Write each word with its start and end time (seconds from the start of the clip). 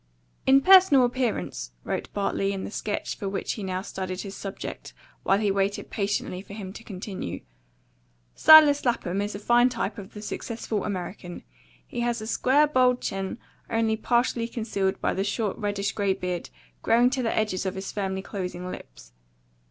"In 0.47 0.61
personal 0.61 1.05
appearance," 1.05 1.73
wrote 1.83 2.11
Bartley 2.11 2.53
in 2.53 2.63
the 2.63 2.71
sketch 2.71 3.15
for 3.15 3.29
which 3.29 3.53
he 3.53 3.61
now 3.61 3.83
studied 3.83 4.21
his 4.21 4.33
subject, 4.35 4.93
while 5.21 5.37
he 5.37 5.51
waited 5.51 5.91
patiently 5.91 6.41
for 6.41 6.53
him 6.55 6.73
to 6.73 6.83
continue, 6.83 7.41
"Silas 8.33 8.83
Lapham 8.83 9.21
is 9.21 9.35
a 9.35 9.37
fine 9.39 9.69
type 9.69 9.99
of 9.99 10.15
the 10.15 10.21
successful 10.23 10.85
American. 10.85 11.43
He 11.85 11.99
has 11.99 12.19
a 12.19 12.25
square, 12.25 12.65
bold 12.65 12.99
chin, 12.99 13.37
only 13.69 13.95
partially 13.95 14.47
concealed 14.47 14.99
by 15.01 15.13
the 15.13 15.23
short 15.23 15.55
reddish 15.59 15.91
grey 15.91 16.13
beard, 16.15 16.49
growing 16.81 17.11
to 17.11 17.21
the 17.21 17.37
edges 17.37 17.67
of 17.67 17.75
his 17.75 17.91
firmly 17.91 18.23
closing 18.23 18.71
lips. 18.71 19.11